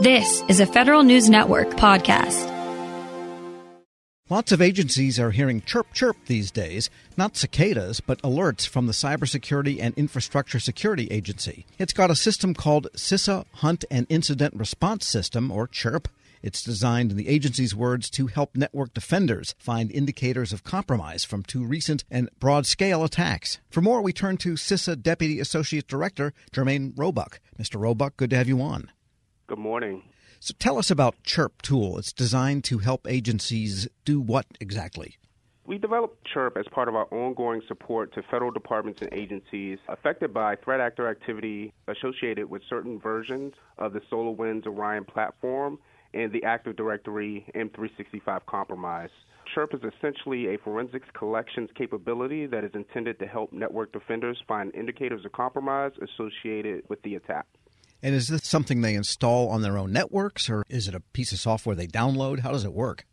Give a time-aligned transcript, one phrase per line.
[0.00, 2.46] This is a Federal News Network podcast.
[4.30, 8.92] Lots of agencies are hearing chirp chirp these days, not cicadas, but alerts from the
[8.92, 11.66] Cybersecurity and Infrastructure Security Agency.
[11.80, 16.06] It's got a system called CISA Hunt and Incident Response System, or CHIRP.
[16.42, 21.42] It's designed, in the agency's words, to help network defenders find indicators of compromise from
[21.42, 23.58] two recent and broad scale attacks.
[23.68, 27.40] For more, we turn to CISA Deputy Associate Director Jermaine Roebuck.
[27.58, 27.80] Mr.
[27.80, 28.92] Roebuck, good to have you on.
[29.48, 30.02] Good morning.
[30.40, 31.96] So tell us about Chirp tool.
[31.96, 35.16] It's designed to help agencies do what exactly?
[35.64, 40.34] We developed CHIRP as part of our ongoing support to federal departments and agencies affected
[40.34, 45.78] by threat actor activity associated with certain versions of the SolarWinds Orion platform
[46.12, 49.10] and the Active Directory M365 compromise.
[49.54, 54.74] CHIRP is essentially a forensics collections capability that is intended to help network defenders find
[54.74, 57.46] indicators of compromise associated with the attack.
[58.02, 61.32] And is this something they install on their own networks, or is it a piece
[61.32, 62.40] of software they download?
[62.40, 63.04] How does it work?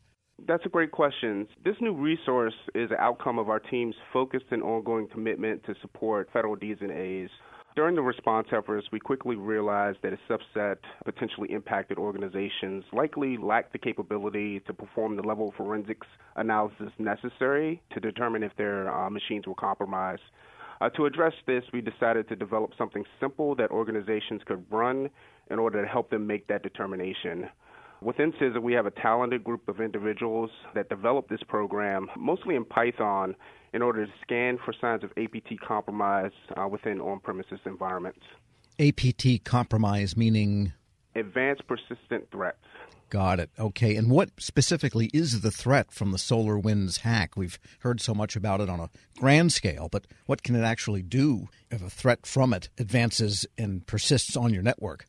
[0.47, 1.47] That's a great question.
[1.63, 6.29] This new resource is an outcome of our team's focused and ongoing commitment to support
[6.31, 7.29] federal Ds and As.
[7.75, 13.37] During the response efforts, we quickly realized that a subset of potentially impacted organizations likely
[13.37, 18.93] lacked the capability to perform the level of forensics analysis necessary to determine if their
[18.93, 20.21] uh, machines were compromised.
[20.81, 25.09] Uh, to address this, we decided to develop something simple that organizations could run
[25.49, 27.49] in order to help them make that determination.
[28.01, 32.65] Within CISA, we have a talented group of individuals that developed this program, mostly in
[32.65, 33.35] Python,
[33.73, 38.21] in order to scan for signs of APT compromise uh, within on premises environments.
[38.79, 40.73] APT compromise meaning?
[41.15, 42.57] Advanced persistent threats.
[43.09, 43.51] Got it.
[43.59, 43.95] Okay.
[43.95, 47.37] And what specifically is the threat from the SolarWinds hack?
[47.37, 51.01] We've heard so much about it on a grand scale, but what can it actually
[51.01, 55.05] do if a threat from it advances and persists on your network?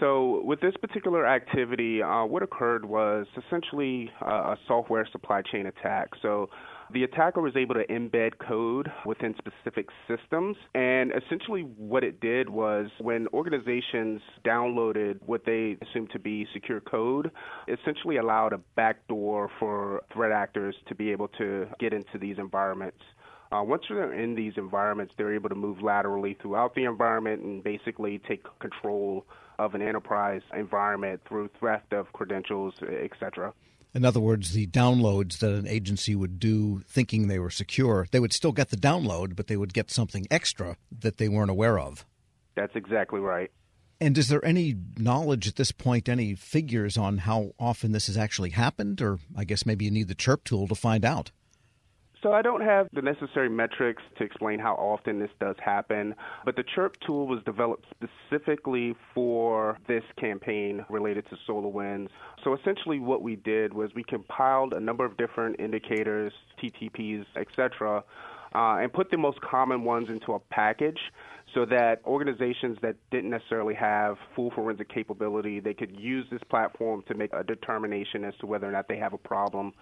[0.00, 5.66] So, with this particular activity, uh, what occurred was essentially uh, a software supply chain
[5.66, 6.08] attack.
[6.22, 6.48] So,
[6.92, 10.56] the attacker was able to embed code within specific systems.
[10.74, 16.80] And essentially, what it did was when organizations downloaded what they assumed to be secure
[16.80, 17.30] code,
[17.68, 22.98] essentially allowed a backdoor for threat actors to be able to get into these environments.
[23.52, 27.64] Uh, once they're in these environments, they're able to move laterally throughout the environment and
[27.64, 29.26] basically take control
[29.58, 33.52] of an enterprise environment through theft of credentials, etc.
[33.92, 38.20] In other words, the downloads that an agency would do thinking they were secure, they
[38.20, 41.78] would still get the download, but they would get something extra that they weren't aware
[41.78, 42.04] of.
[42.54, 43.50] That's exactly right.
[44.00, 48.16] And is there any knowledge at this point, any figures on how often this has
[48.16, 49.02] actually happened?
[49.02, 51.32] Or I guess maybe you need the CHIRP tool to find out.
[52.22, 56.14] So I don't have the necessary metrics to explain how often this does happen,
[56.44, 62.08] but the Chirp tool was developed specifically for this campaign related to SolarWinds.
[62.44, 66.32] So essentially what we did was we compiled a number of different indicators,
[66.62, 68.04] TTPs, etc.,
[68.54, 70.98] uh, and put the most common ones into a package
[71.54, 77.02] so that organizations that didn't necessarily have full forensic capability, they could use this platform
[77.08, 79.72] to make a determination as to whether or not they have a problem.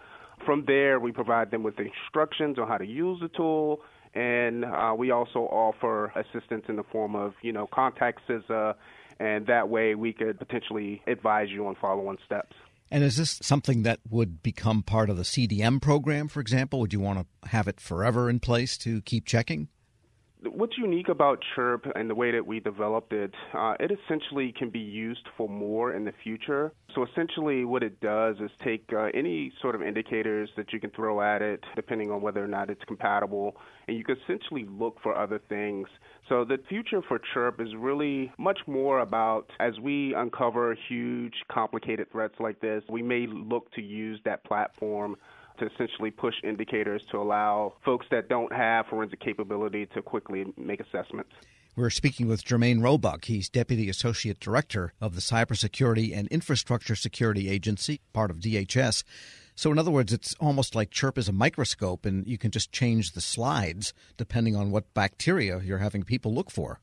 [0.44, 3.80] From there, we provide them with instructions on how to use the tool,
[4.14, 8.74] and uh, we also offer assistance in the form of, you know, contact CISA,
[9.20, 12.54] and that way we could potentially advise you on follow-on steps.
[12.90, 16.80] And is this something that would become part of the CDM program, for example?
[16.80, 19.68] Would you want to have it forever in place to keep checking?
[20.44, 24.70] What's unique about Chirp and the way that we developed it, uh, it essentially can
[24.70, 26.72] be used for more in the future.
[26.94, 30.90] So essentially, what it does is take uh, any sort of indicators that you can
[30.90, 33.56] throw at it, depending on whether or not it's compatible,
[33.88, 35.88] and you can essentially look for other things.
[36.28, 42.12] So the future for Chirp is really much more about as we uncover huge, complicated
[42.12, 45.16] threats like this, we may look to use that platform
[45.58, 50.80] to essentially push indicators to allow folks that don't have forensic capability to quickly make
[50.80, 51.30] assessments.
[51.76, 53.26] We're speaking with Jermaine Roebuck.
[53.26, 59.04] He's Deputy Associate Director of the Cybersecurity and Infrastructure Security Agency, part of DHS.
[59.54, 62.72] So, in other words, it's almost like Chirp is a microscope, and you can just
[62.72, 66.80] change the slides depending on what bacteria you're having people look for.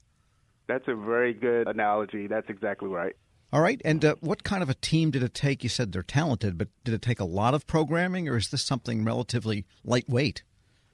[0.68, 2.28] That's a very good analogy.
[2.28, 3.16] That's exactly right.
[3.56, 3.82] All right.
[3.86, 5.64] And uh, what kind of a team did it take?
[5.64, 8.62] You said they're talented, but did it take a lot of programming, or is this
[8.62, 10.44] something relatively lightweight?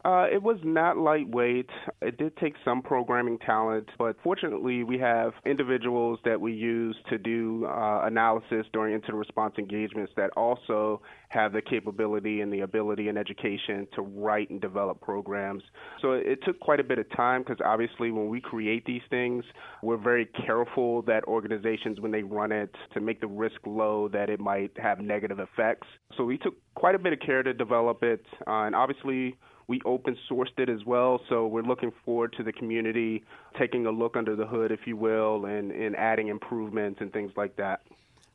[0.03, 1.69] Uh, it was not lightweight.
[2.01, 7.19] It did take some programming talent, but fortunately, we have individuals that we use to
[7.19, 13.09] do uh, analysis during incident response engagements that also have the capability and the ability
[13.09, 15.63] and education to write and develop programs.
[16.01, 19.45] So it took quite a bit of time because obviously, when we create these things,
[19.83, 24.31] we're very careful that organizations, when they run it, to make the risk low that
[24.31, 25.87] it might have negative effects.
[26.17, 29.37] So we took quite a bit of care to develop it, uh, and obviously
[29.71, 33.23] we open sourced it as well, so we're looking forward to the community
[33.57, 37.31] taking a look under the hood, if you will, and, and adding improvements and things
[37.37, 37.79] like that.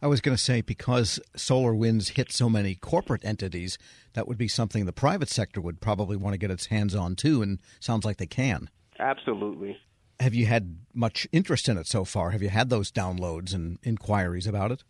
[0.00, 3.76] I was going to say because SolarWinds hit so many corporate entities,
[4.14, 7.16] that would be something the private sector would probably want to get its hands on
[7.16, 8.70] too, and sounds like they can.
[8.98, 9.76] Absolutely.
[10.20, 12.30] Have you had much interest in it so far?
[12.30, 14.84] Have you had those downloads and inquiries about it?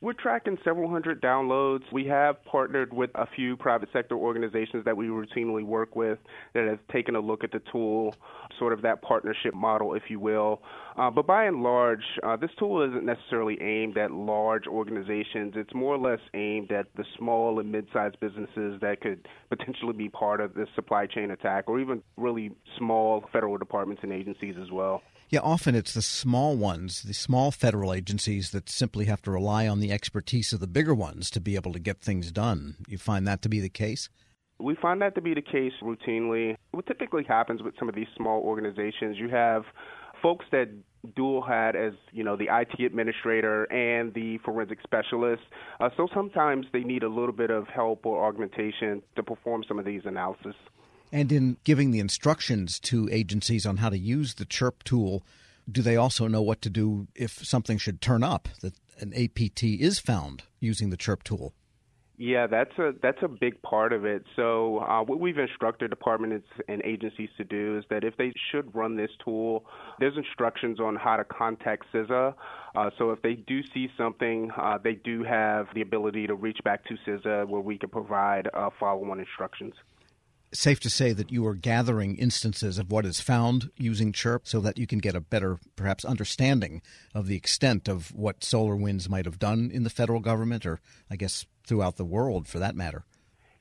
[0.00, 1.82] We're tracking several hundred downloads.
[1.92, 6.20] We have partnered with a few private sector organizations that we routinely work with
[6.54, 8.14] that have taken a look at the tool,
[8.60, 10.62] sort of that partnership model, if you will.
[10.96, 15.54] Uh, but by and large, uh, this tool isn't necessarily aimed at large organizations.
[15.56, 19.94] It's more or less aimed at the small and mid sized businesses that could potentially
[19.94, 24.54] be part of this supply chain attack, or even really small federal departments and agencies
[24.62, 25.02] as well.
[25.30, 29.68] Yeah, often it's the small ones, the small federal agencies that simply have to rely
[29.68, 32.76] on the expertise of the bigger ones to be able to get things done.
[32.88, 34.08] You find that to be the case?
[34.58, 36.56] We find that to be the case routinely.
[36.70, 39.64] What typically happens with some of these small organizations, you have
[40.22, 40.70] folks that
[41.14, 45.42] dual hat as you know the IT administrator and the forensic specialist.
[45.78, 49.78] Uh, so sometimes they need a little bit of help or augmentation to perform some
[49.78, 50.54] of these analysis.
[51.12, 55.22] And in giving the instructions to agencies on how to use the CHIRP tool,
[55.70, 59.62] do they also know what to do if something should turn up that an APT
[59.62, 61.54] is found using the CHIRP tool?
[62.20, 64.24] Yeah, that's a that's a big part of it.
[64.34, 68.74] So uh, what we've instructed departments and agencies to do is that if they should
[68.74, 69.64] run this tool,
[70.00, 72.34] there's instructions on how to contact CISA.
[72.74, 76.58] Uh, so if they do see something, uh, they do have the ability to reach
[76.64, 79.74] back to CISA where we can provide uh, follow-on instructions
[80.52, 84.60] safe to say that you are gathering instances of what is found using chirp so
[84.60, 86.82] that you can get a better perhaps understanding
[87.14, 90.80] of the extent of what SolarWinds might have done in the federal government or
[91.10, 93.04] i guess throughout the world for that matter.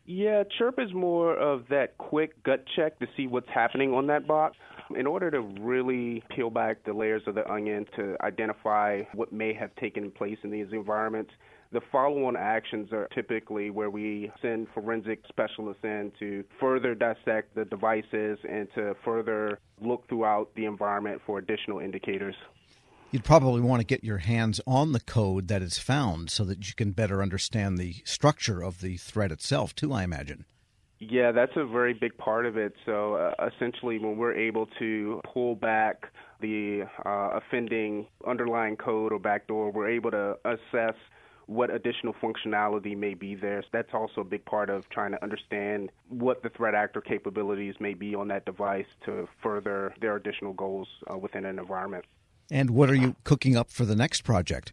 [0.06, 4.26] Yeah chirp is more of that quick gut check to see what's happening on that
[4.26, 4.58] box.
[4.98, 9.54] In order to really peel back the layers of the onion to identify what may
[9.54, 11.32] have taken place in these environments
[11.72, 17.56] the follow on actions are typically where we send forensic specialists in to further dissect
[17.56, 22.36] the devices and to further look throughout the environment for additional indicators.
[23.12, 26.68] You'd probably want to get your hands on the code that is found so that
[26.68, 30.46] you can better understand the structure of the threat itself, too, I imagine.
[31.00, 32.74] Yeah, that's a very big part of it.
[32.86, 36.12] So uh, essentially, when we're able to pull back
[36.42, 40.96] the uh, offending underlying code or backdoor, we're able to assess
[41.48, 43.62] what additional functionality may be there.
[43.64, 47.76] So That's also a big part of trying to understand what the threat actor capabilities
[47.80, 52.06] may be on that device to further their additional goals uh, within an environment.
[52.52, 54.72] And what are you cooking up for the next project?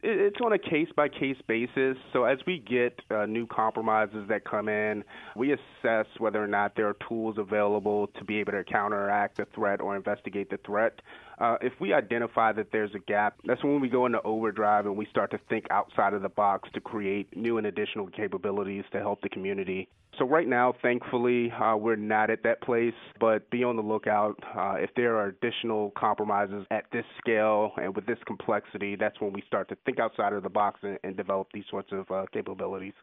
[0.00, 1.96] It's on a case by case basis.
[2.12, 5.02] So, as we get uh, new compromises that come in,
[5.34, 9.46] we assess whether or not there are tools available to be able to counteract the
[9.46, 11.00] threat or investigate the threat.
[11.40, 14.96] Uh, if we identify that there's a gap, that's when we go into overdrive and
[14.96, 19.00] we start to think outside of the box to create new and additional capabilities to
[19.00, 19.88] help the community.
[20.18, 24.34] So right now, thankfully, uh, we're not at that place, but be on the lookout.
[24.56, 29.32] Uh, if there are additional compromises at this scale and with this complexity, that's when
[29.32, 32.24] we start to think outside of the box and, and develop these sorts of uh,
[32.32, 32.94] capabilities.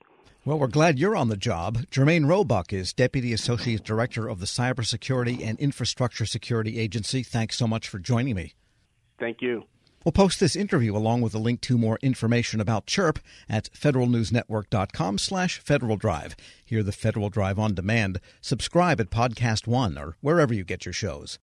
[0.43, 1.77] Well, we're glad you're on the job.
[1.89, 7.23] Jermaine Roebuck is Deputy Associate Director of the Cybersecurity and Infrastructure Security Agency.
[7.23, 8.53] Thanks so much for joining me.
[9.19, 9.63] Thank you.
[10.05, 13.17] We'll post this interview along with a link to more information about Chirp
[13.49, 16.35] at federalnewsnetwork.com slash Federal Drive.
[16.63, 18.21] Hear the Federal Drive on demand.
[18.39, 21.39] Subscribe at Podcast One or wherever you get your shows.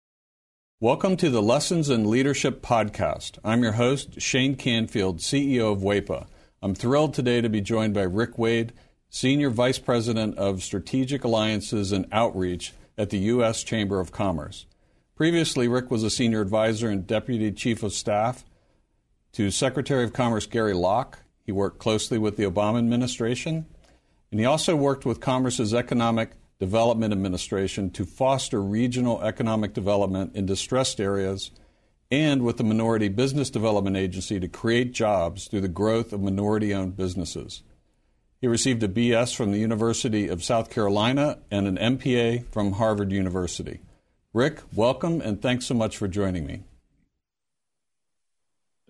[0.80, 3.39] Welcome to the Lessons in Leadership podcast.
[3.44, 6.27] I'm your host, Shane Canfield, CEO of WEPA.
[6.62, 8.74] I'm thrilled today to be joined by Rick Wade,
[9.10, 13.63] Senior Vice President of Strategic Alliances and Outreach at the U.S.
[13.63, 14.68] Chamber of Commerce.
[15.15, 18.44] Previously, Rick was a Senior Advisor and Deputy Chief of Staff
[19.33, 21.19] to Secretary of Commerce Gary Locke.
[21.45, 23.65] He worked closely with the Obama administration,
[24.31, 30.45] and he also worked with Commerce's Economic Development Administration to foster regional economic development in
[30.45, 31.51] distressed areas
[32.11, 36.73] and with the Minority Business Development Agency to create jobs through the growth of minority
[36.73, 37.63] owned businesses.
[38.41, 43.11] He received a BS from the University of South Carolina and an MPA from Harvard
[43.11, 43.79] University.
[44.33, 46.63] Rick, welcome and thanks so much for joining me.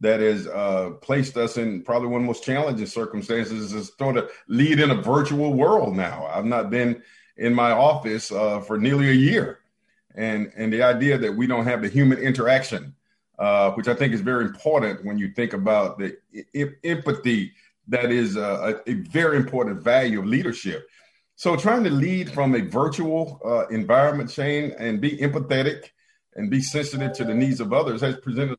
[0.00, 4.16] that has uh, placed us in probably one of the most challenging circumstances is sort
[4.16, 6.26] of lead in a virtual world now.
[6.26, 7.02] I've not been
[7.36, 9.60] in my office uh, for nearly a year.
[10.14, 12.94] And, and the idea that we don't have the human interaction,
[13.38, 16.16] uh, which I think is very important when you think about the
[16.54, 17.52] I- empathy
[17.88, 20.88] that is a, a, very important value of leadership.
[21.36, 25.90] So trying to lead from a virtual uh, environment, Shane, and be empathetic
[26.34, 28.58] and be sensitive to the needs of others has presented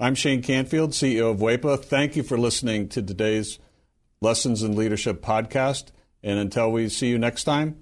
[0.00, 1.84] I'm Shane Canfield, CEO of WEPA.
[1.84, 3.60] Thank you for listening to today's
[4.20, 5.92] Lessons in Leadership podcast.
[6.20, 7.76] And until we see you next time,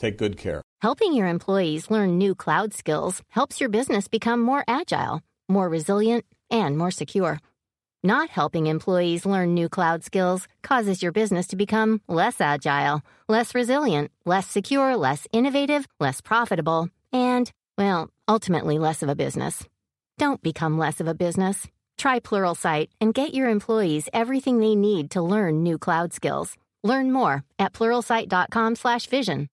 [0.00, 0.62] take good care.
[0.82, 6.24] Helping your employees learn new cloud skills helps your business become more agile, more resilient,
[6.50, 7.38] and more secure.
[8.02, 13.54] Not helping employees learn new cloud skills causes your business to become less agile, less
[13.54, 19.64] resilient, less secure, less innovative, less profitable, and, well, ultimately less of a business.
[20.16, 21.66] Don't become less of a business.
[21.98, 26.56] Try Pluralsight and get your employees everything they need to learn new cloud skills.
[26.84, 29.48] Learn more at pluralsight.com/vision.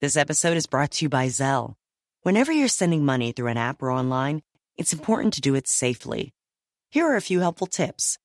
[0.00, 1.74] This episode is brought to you by Zelle.
[2.22, 4.42] Whenever you're sending money through an app or online,
[4.76, 6.34] it's important to do it safely.
[6.90, 8.18] Here are a few helpful tips.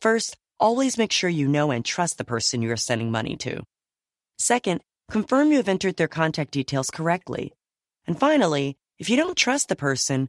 [0.00, 3.62] First, always make sure you know and trust the person you are sending money to.
[4.38, 7.52] Second, confirm you have entered their contact details correctly.
[8.06, 10.28] And finally, if you don't trust the person